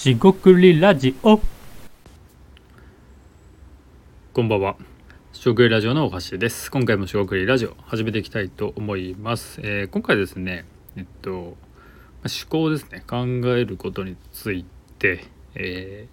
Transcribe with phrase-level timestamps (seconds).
[0.00, 1.38] しごくりラジオ。
[4.32, 4.76] こんばんは。
[5.34, 6.70] しごくりラジオのお橋です。
[6.70, 10.64] 今回もしごくりラジオ始めていきたいと思います、えー、今回ですね
[10.96, 11.56] えっと思
[12.48, 13.04] 考ですね。
[13.06, 14.64] 考えることについ
[14.98, 16.08] て、え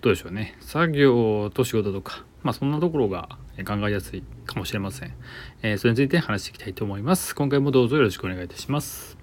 [0.00, 0.56] ー、どうでしょうね。
[0.62, 3.28] 作業と仕事とかまあそんなところが
[3.68, 5.12] 考えやすいかもしれません、
[5.60, 7.34] えー、それについて話していきたいと思います。
[7.34, 9.18] 今回もどうぞよろしくお願いいたします。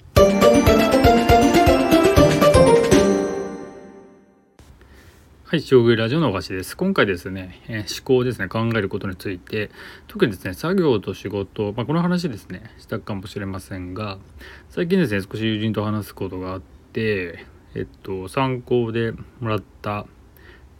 [5.50, 6.76] はい、将棋ラジオのお菓子です。
[6.76, 9.72] 今回ですね、えー、思考ですね、考えることについて、
[10.10, 14.18] 特にですね、作業と仕事、まあ、この話ですね、したかもしれませんが、
[14.70, 20.06] 最近ですね、少し友人と話すことがあって、えっと、参考でもらった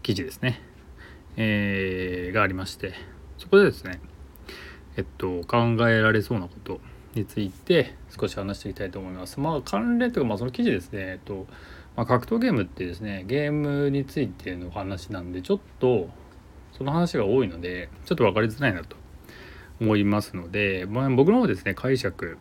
[0.04, 0.60] 記事ですね、
[1.38, 2.94] えー、がありまして、
[3.38, 4.02] そこでですね、
[4.98, 6.82] えっと、考えられそうなこと
[7.16, 9.40] について少し話していきたいと思います。
[9.40, 11.48] まあ、関連というか、まあ、その記事ですね、えっと、
[11.98, 16.08] まあ、格闘ゲームってですねゲームについての話なんでちょっと
[16.78, 18.96] その話が多いのでちょっと分かりづらいなと
[19.82, 22.38] 思いますので、まあ、僕の方ですね解釈、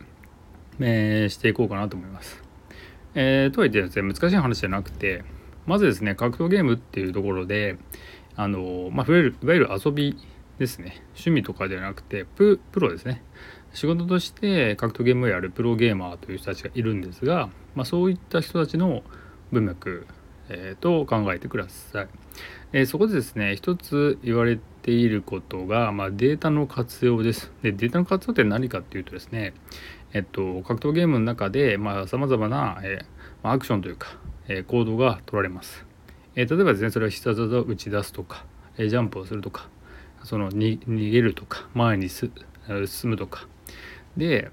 [0.78, 2.42] えー、していこうかなと思います。
[3.14, 5.24] えー、とはいってですね難しい話じゃなくて
[5.64, 7.78] まずですね格闘ゲームっていうところで
[8.36, 10.18] あの、まあ、いわゆるいわゆる遊び
[10.58, 13.22] ですね趣味とかではなくてプロですね
[13.72, 19.02] 仕事として格闘ゲームをやるプロゲーマーという人たちがいるんですが、まあ、そういった人たちの
[19.52, 20.06] 文脈、
[20.48, 22.08] えー、と考えてください。
[22.72, 27.52] えー、そこでですね一つ言われていることが、まあ、データの活用です。
[27.62, 29.54] でデータの活用って何かっていうとですね
[30.12, 34.08] えっと格闘ゲームの中でさまざ、まな、えー、アクションというか、
[34.48, 35.84] えー、行動が取られます。
[36.34, 38.44] えー、例えばですねそれは必殺技を打ち出すとか、
[38.76, 39.68] えー、ジャンプをするとか
[40.22, 42.30] そのに逃げるとか前に進
[43.04, 43.46] むとか
[44.16, 44.50] で、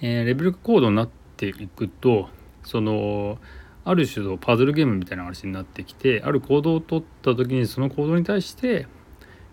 [0.00, 2.28] えー、レベルが高度になっていくと
[2.64, 3.38] その
[3.88, 8.88] ある種のパズルゲームみたいな話になってきてある行動を取った時にその行動に対して、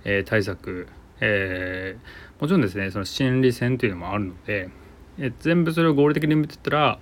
[0.03, 0.87] えー、対策、
[1.19, 4.71] えー、もちろんですねその心理戦というのもあるので、
[5.19, 6.99] えー、全部それを合理的に見てたら、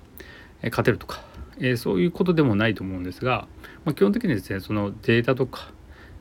[0.62, 1.24] え勝てるとか、
[1.60, 3.48] えそういうことでもないと思うんですが、
[3.86, 5.72] まあ、基本的にですねそのデータとか、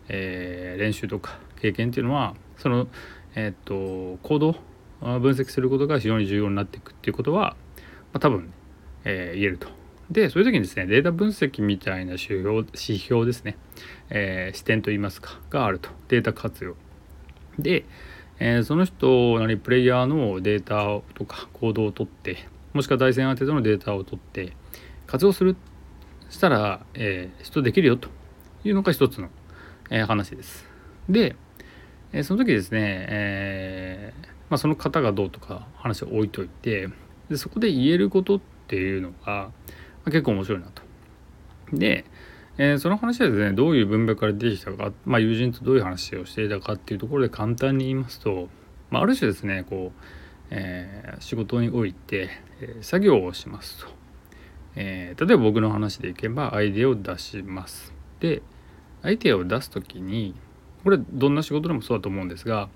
[0.08, 2.86] え練習とか経験っていうのはその、
[3.34, 4.52] えっと行動
[5.00, 7.56] 分析することが非常に重要になっていくっていうことは、
[8.12, 8.52] まあ、多分、
[9.04, 9.79] え言えると。
[10.10, 13.56] でそういう時にですねデータ分析みたいな指標指標ですね、
[14.10, 15.90] えー、視点といいますかがあると。
[16.08, 16.74] データ活用。
[17.58, 17.84] で、
[18.38, 24.54] えー、その人なりプレイヤーのデータとか行動を取ってもしくは対戦相手とのデータを取って
[25.06, 25.56] 活用する
[26.28, 28.08] したら、えー、人できるよと。
[28.64, 29.28] いうのが一つの、
[29.90, 30.66] えー、話です。
[31.08, 31.36] で、
[32.12, 36.88] えー、その時ですね、えーまあ、その方がどうとか話を置いといて
[37.28, 39.50] でそこで言えることっていうのが、
[40.10, 40.82] 結構面白いなと。
[41.72, 42.04] で、
[42.58, 48.48] えー、その話はですねどういう文脈から出てきたか、まあ、友人とどういう話をしていたかっていうところで簡単に言いますと、
[48.90, 50.04] まあ、ある種ですねこう、
[50.50, 52.28] えー、仕事において、
[52.60, 53.86] えー、作業をしますと、
[54.76, 58.42] え例えば僕の話でいけばアイデアを出しますで
[59.02, 60.34] アイデアを出す時に
[60.84, 62.70] これどんな仕事でもそうだと思うんですが、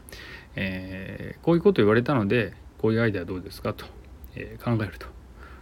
[0.56, 3.86] えこういうこと言われたのでこういうアイデアどうですかと、
[4.34, 5.06] え考えると。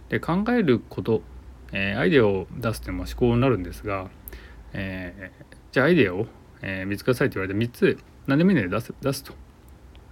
[0.09, 1.21] で考えること
[1.73, 4.09] えー、アイデアを出すっていうのも思考になるんですが、
[4.73, 6.27] えー、じゃあアイデアを、
[6.61, 7.97] えー、見つけなさいって言われて3つ
[8.27, 9.33] 何でもいいので出す出すと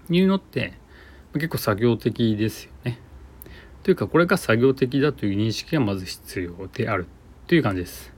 [0.09, 0.73] いうのって
[1.33, 2.99] 結構作業的ですよね。
[3.83, 7.07] というかこれが作業的だという認識がまず必要である
[7.47, 8.13] という感じです。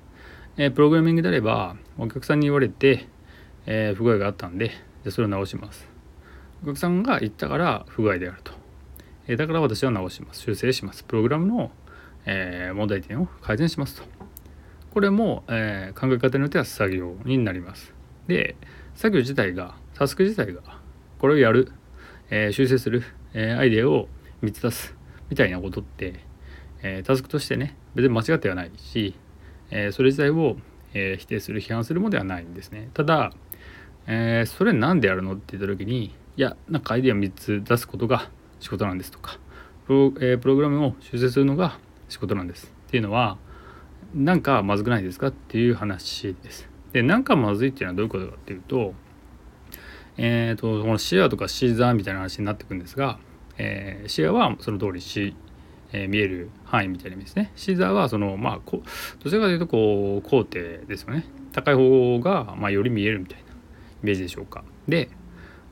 [0.57, 3.07] え、プログラミングであればお客さんに言われて、
[3.65, 4.71] え、不具合があったんで
[5.03, 5.87] じゃそれを直します。
[6.63, 8.53] お客さんが言ったから不具合であると。
[9.27, 10.41] え、だから私は直します。
[10.41, 11.03] 修正します。
[11.03, 11.71] プログラムの
[12.25, 14.03] えー、問題点を改善しますと。
[14.94, 17.94] これも、えー、考え方によっては作業になります。
[18.28, 18.56] で
[18.95, 20.62] 作業自体がタスク自体が
[21.19, 21.72] これをやる、
[22.29, 24.07] えー、修正する、えアイデアを
[24.42, 24.95] 見つ出す
[25.30, 26.19] みたいなことって、
[26.83, 29.15] えタスクとしてね別に間違ってはないし、
[29.71, 30.57] えそれ自体を、
[30.94, 32.89] え否定する批判するものではないんですね。
[32.94, 33.31] ただ、
[34.06, 39.39] えそれなんでやるのって言った時にいやなんかアイデアを3つ出すことが仕事なんですとか
[39.86, 41.80] プロ,、えプログラムを修正するのが
[42.13, 43.38] 仕事なんですっていうのは
[44.13, 46.69] なんかまずくないですかっていう話です。
[46.92, 48.94] でなんかまずいっていうのはどういうことかっていうと
[50.18, 53.18] えーと、この視野とかシーザーみたいな話になっていくんですが、
[53.57, 55.36] えー、視野はその通りし、
[55.92, 57.51] えー、見える範囲みたいな意味ですね。
[57.56, 58.83] シーザーはそのまあこ
[59.24, 61.25] どちらかというとこう高低ですよね。
[61.51, 63.56] 高い方が、まあ、より見えるみたいなイ
[64.04, 64.63] メージでしょうか。
[64.88, 65.09] で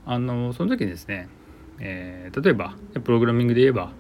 [0.05, 1.29] あのその時にですね、
[1.79, 3.91] えー、例えばプログラミングで言えば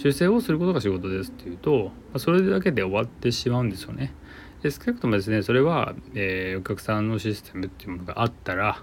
[0.00, 4.14] 修正をすることが仕事ですっていうとまそれだけで終わってしまうんですよね。
[4.62, 8.82] で少なくともですねそれは、えー、お客さんのシステムっていうものがあったら、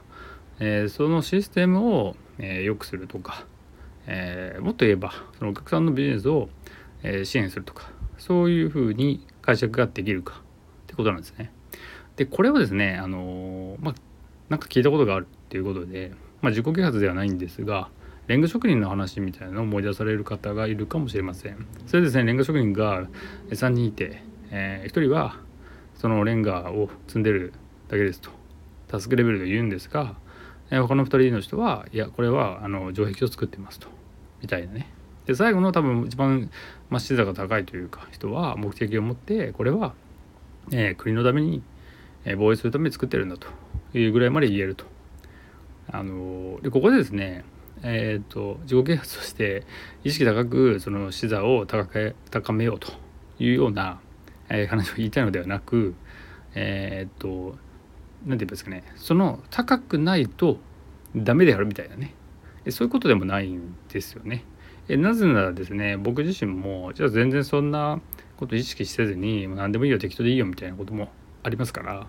[0.60, 3.48] えー、そのシステムを、えー、良くするとか、
[4.06, 6.50] えー、もっと言えばそのお客さんのビジネスを、
[7.02, 7.90] えー、支援するとか
[8.20, 11.52] そういうふうに解釈ができるかってことなんですね。
[12.16, 13.96] でこれはですねあのまあ
[14.50, 16.12] なんか聞いたことがあるっていうことで、
[16.42, 17.90] まあ、自己啓発ではないんですが
[18.28, 21.66] レンガ職人の話みたいなのを思い出される方がいるかもしれません。
[21.86, 23.08] それですねレンガ職人が
[23.50, 24.22] 3人いて、
[24.52, 25.38] えー、1人は
[25.96, 27.54] そのレンガを積んでる
[27.88, 28.30] だけですと
[28.88, 30.16] タスクレベルで言うんですが、
[30.70, 33.88] えー、他の2人の人はいやこれはあの城壁を作ってますと
[34.42, 34.92] みたいなね
[35.26, 36.50] で最後の多分一番、
[36.90, 39.94] まあ、視座が高いというか人は目的を持ってこれは、
[40.72, 41.62] えー、国のために、
[42.24, 43.48] え防衛するために作ってるんだと
[43.98, 44.86] いうぐらいまで言えると。
[45.90, 47.46] あのでここでですね
[47.84, 49.64] えーと、自己啓発として
[50.04, 52.92] 意識高くその視座を高け高めようと
[53.40, 54.00] いうような、
[54.50, 55.94] えー、話を言いたいのではなく
[56.56, 57.58] えっ、ー、と
[58.26, 60.58] 何て言うんですかねその高くないと
[61.16, 62.14] ダメであるみたいなね
[62.70, 64.44] そういうことでもないんですよね。
[64.90, 68.00] えなぜならですね僕自身もじゃあ全然そんな
[68.38, 71.10] こと意識せずに何でもいいよ適当でいいよみたいなことも
[71.44, 72.08] ありますから、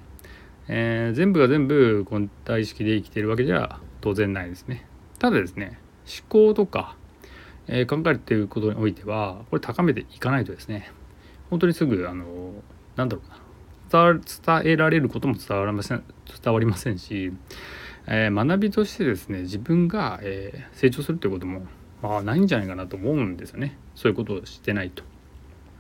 [0.68, 4.86] えー、全部が全部根体意識で生きてるわけじゃ当然ないですね。
[5.18, 6.96] ただですね思考とか、
[7.66, 10.90] えー、考えるっていうことにおいてはこれ高めていかないとですね
[11.50, 12.24] 本当にすぐあの
[12.96, 13.38] なんだろうな
[13.90, 16.04] 伝えられることも伝わりません
[16.42, 17.32] 伝わりませんし、
[18.06, 21.62] えー、学びとしてですね自分が、えー、成長するっていうことも
[22.02, 25.02] まあないんじゃないかなと思うんですよねそういうことをしてないと。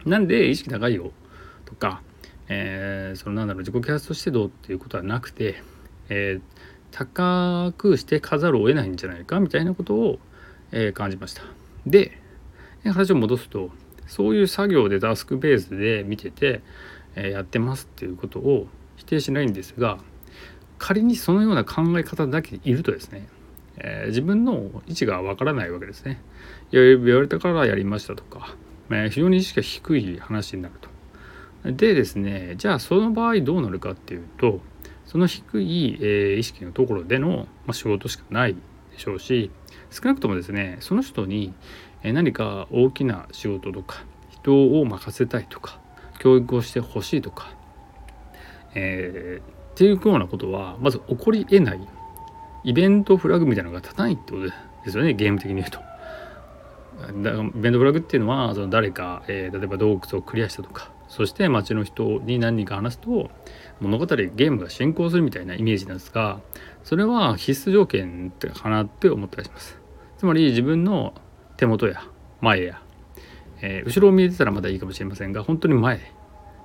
[0.04, 1.12] なんで意識高いよ
[1.64, 2.02] とか、
[2.48, 5.62] えー、そのなんだろう自己啓発としてどうっていうことはなくて、
[6.08, 6.40] えー、
[6.90, 10.18] 高くしてかざるを得ないんじゃないかみたいなことを、
[10.72, 11.42] え、感じました。
[11.86, 12.18] で
[12.84, 13.70] 話を戻すと
[14.06, 16.62] そういう作業でタスクベースで見てて、
[17.16, 19.98] え、やってますっていうことを否定しないんですが
[20.78, 23.28] 仮にそのような考え方だけいるとですね、
[23.78, 26.20] え、自分の位置がわからないわけですね。
[26.70, 28.54] 言われたからやりましたとか、
[28.90, 30.88] え、非常に意識が低い話になると。
[31.64, 34.60] でですねじゃあその場合どうなるかっていうと
[35.08, 38.60] その低い、えー、意識のところでの、まあ、仕事しかないで
[38.98, 39.50] しょうし
[39.90, 41.54] 少なくともですねその人に
[42.02, 45.80] 何か大きな仕事とか人を任せたいとか
[46.18, 47.50] 教育をしてほしいとか、
[48.74, 51.88] えー、っていうようなことはまず起こりえない
[52.64, 54.44] イベントフラグみたいなのが立たないってこと
[54.84, 55.80] ですよねゲーム的に言うと。
[56.98, 63.30] イベントフラグっていうのはその誰か、えー、例えば洞窟をクリアしたとかそして町の人に何人か話すと
[63.80, 66.40] 物語ゲームが進行するみたいなイメージなんですが
[66.84, 69.78] それは必須条件かなって思ったりします。
[70.18, 71.14] つまり自分の
[71.56, 72.02] 手元や
[72.40, 72.82] 前や、
[73.60, 76.12] えー、後ろを見えてたらまだいいかもしれませんが本当に前、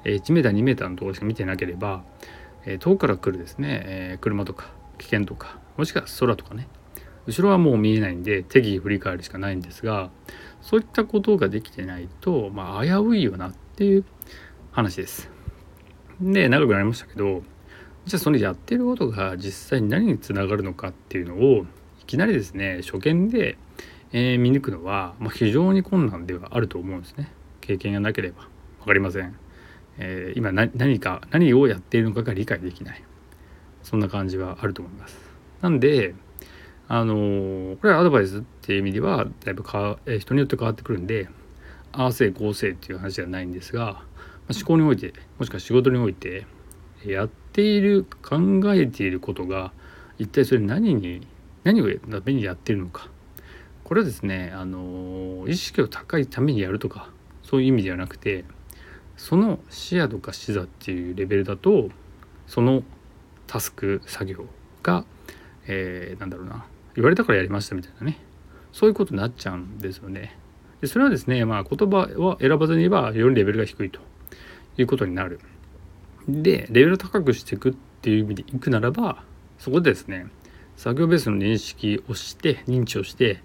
[0.03, 2.03] えー、1 m 2 m のところしか見てなければ、
[2.65, 6.67] えー、遠くから来るですね、え車とか危険とかもしくは空とかね。
[7.25, 10.09] 後ろはもう見えないんで適宜振り返るしかないんですが
[10.61, 14.05] そういったことができてないとまあ危ういよなっていう
[14.73, 15.29] 話です。
[16.19, 17.43] で長くなりましたけど
[18.05, 21.65] じゃあそのやってることが実際に何につながるのかっていうのを
[22.01, 23.57] いきなりですね初見で、
[24.13, 27.31] えー、見抜くのは、まあ、非常に困難ではあると思うんですね。
[27.61, 28.47] 経験がなければ。
[28.79, 29.37] 分かりません、
[29.99, 33.03] えー、今何か何をやっているのかが理解できない。
[33.83, 35.19] そんな感じはあると思います。
[35.61, 36.15] なんで
[36.87, 41.29] あのー、これはアドバイスっていう意味ではだいぶか、え、人によって変わってくるんで
[41.91, 44.01] ああせいこうせいっていう話じゃないんですが
[44.49, 46.45] 思考においてもしくは仕事において
[47.05, 49.71] やっている考えていることが
[50.17, 51.27] 一体それ何に
[51.63, 53.09] 何をためにやっているのか
[53.83, 57.09] これはですねあの意識を高いためにやるとか
[57.43, 58.45] そういう意味ではなくて
[59.17, 61.89] その視野とか視座っていうレベルだと
[62.47, 62.83] その
[63.47, 64.45] タスク作業
[64.81, 65.05] が、
[65.67, 68.19] えー、なんだろうな言われたからやりましたみたいなね
[68.71, 70.35] そういうことになっちゃうんですよね。
[70.81, 73.99] でそれはですねまあ言葉は選ばずに言えばよりレベルが低いと
[74.77, 75.39] いうことになる。
[76.27, 79.23] でレベル高くしていくっていう意味でいくならば
[79.57, 80.27] そこでですね
[80.77, 83.41] 作業ベースの認識をして認知をして、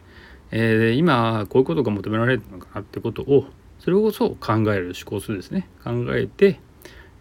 [0.50, 3.46] えー、今こういうことが求められるのかなってことを
[3.80, 6.60] それこそ考える思考するですね考えて、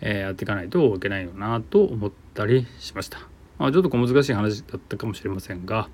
[0.01, 3.19] えー、やっていかないといけないよなと思ったりしました。
[3.57, 5.89] まあ、ちょっと小難しい話だったかもしれませんが、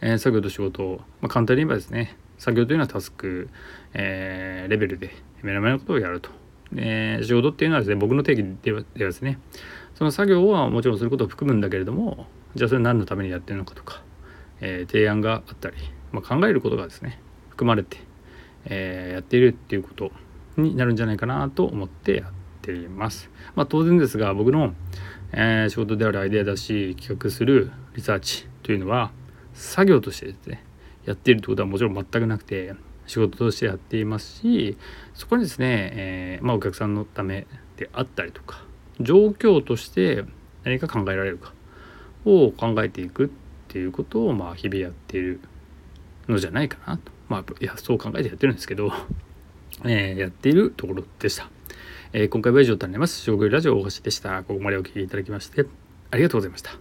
[0.00, 3.48] えー、作業と仕事を、まあ、簡単に言えばですね作業というのはタスク、
[3.94, 5.10] え、レベルで
[5.42, 6.30] 目の前のことをやると
[6.76, 9.38] えー、仕事っていうのはですね僕の定義ではですね
[9.94, 14.02] その作業はもちろんすることを含むんだけれどもじゃあそれ何のためにやってるのかとか、
[14.60, 15.76] えー、提案があったり、
[16.12, 17.20] まあ、考えることがですね
[17.50, 17.98] 含まれて、
[18.66, 20.12] えー、やっているっていうこと
[20.56, 22.32] になるんじゃないかなと思ってやっ
[22.62, 23.30] ています。
[23.54, 24.74] まあ、当然ですが僕の、
[25.32, 29.10] えー、仕事であるアイデアだし企画するリサーチというのは
[29.54, 30.64] 作業としてですね
[31.04, 32.74] やっているということはもちろん全くなくて
[33.08, 34.76] 仕事としてやっていますし
[35.14, 37.46] そこにですね、えー、まあ、お客さんのため
[37.76, 38.62] であったりとか
[39.00, 40.24] 状況として
[40.64, 41.52] 何か考えられるか
[42.24, 43.28] を考えていくっ
[43.68, 45.40] ていうことをまあ日々やっている
[46.28, 47.12] のじゃないかなと。
[47.28, 48.90] まあいやそう考えてやってるんですけど、
[49.84, 51.50] えー、やっているところでした、
[52.12, 53.20] えー、今回は以上となります。
[53.22, 54.42] 将軍ラジオ大橋でした。
[54.42, 55.66] ここまでお聴きいただきまして
[56.10, 56.72] ありがとうございました。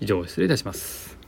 [0.00, 1.21] 以上失礼いたします。